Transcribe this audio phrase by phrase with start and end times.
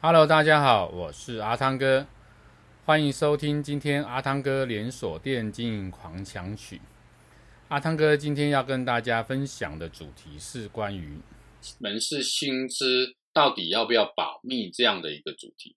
[0.00, 2.06] Hello，大家好，我是阿汤哥，
[2.84, 6.80] 欢迎收听今天阿汤哥连锁店经营狂想曲。
[7.66, 11.18] 阿汤哥今天要跟大家分享的主题是关于
[11.80, 15.74] 门市薪资到底要不要保密这样的一个主题。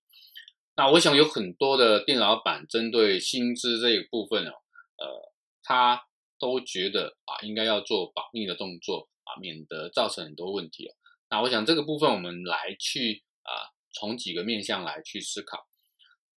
[0.75, 4.53] 那我想有很多的店老板针对薪资这一部分哦，
[4.97, 5.33] 呃，
[5.63, 6.03] 他
[6.37, 10.93] 都觉得啊，应该要做保密的动作啊，免得造成很多问题哦。
[11.31, 13.73] 那我想这个部分我们来去啊。
[13.93, 15.67] 从几个面向来去思考，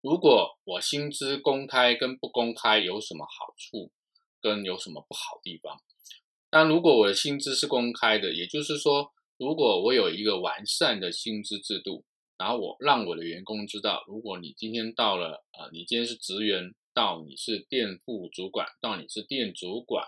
[0.02, 3.91] 如果我薪资公开跟不公开有什么好处，
[4.41, 5.81] 跟有什么不好地方？
[6.49, 12.03] 但如果我的薪资是公开的，也就是说，如果我有一个完善的薪资制度，
[12.38, 20.05] 然后我让我的员工知道，如果你今天到了，呃，你今天是职员，到你是店副主管，到你是店主管，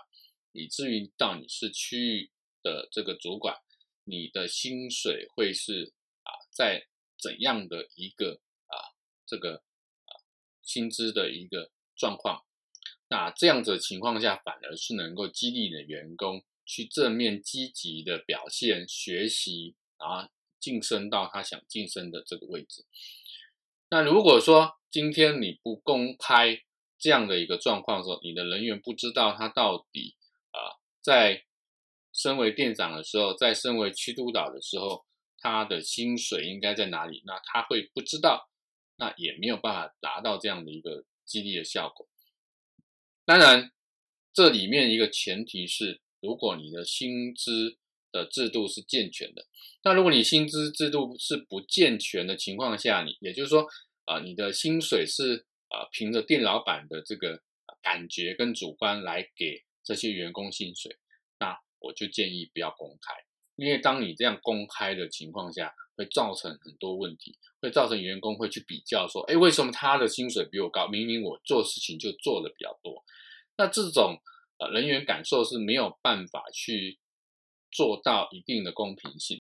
[0.52, 2.30] 以至于到你是区域
[2.62, 3.56] 的这个主管，
[4.04, 5.94] 你的薪水会是
[6.24, 6.86] 啊，在。
[7.18, 8.92] 怎样的一个啊，
[9.26, 9.62] 这个
[10.04, 10.20] 啊
[10.62, 12.44] 薪资的一个状况？
[13.08, 22.84] 那这样子情况下，反而是能够激励你的员工去正面积极的表现、学习，然后晋升到他想晋升的这个位置。
[23.88, 26.62] 那如果说今天你不公开
[26.98, 30.16] 这样的一个状况的时候，你的人员不知道他到底
[30.50, 31.44] 啊，在
[32.12, 35.04] 身为店长的时候，在身为区督导的时候。
[35.46, 37.22] 他的薪水应该在哪里？
[37.24, 38.50] 那他会不知道，
[38.96, 42.08] 那也没有办法达到这样的一个激励的效果。
[43.24, 43.70] 当然，
[44.32, 47.78] 这里面一个前提是，如果你的薪资
[48.10, 49.46] 的制度是健全的。
[49.84, 53.68] 那如果你薪资制度是不健全的情况下，你也就是说，
[54.04, 57.40] 啊、你的薪水是啊、凭着店老板的这个
[57.80, 60.96] 感觉跟主观来给这些员工薪水，
[61.38, 63.25] 那我就建议不要公开。
[63.56, 70.86] 因为当你这样公开的情况下，会造成很多问题，会造成员工会去比较说，哎，为什么他的薪水比我高？
[70.86, 73.02] 明明我做事情就做的比较多。
[73.56, 74.20] 那这种
[74.58, 76.98] 呃人员感受是没有办法去
[77.70, 79.40] 做到一定的公平性。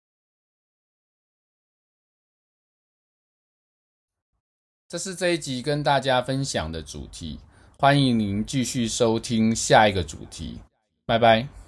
[4.88, 7.40] 这是这一集跟大家分享的主题，
[7.78, 10.58] 欢迎您继续收听下一个主题，
[11.06, 11.59] 拜拜。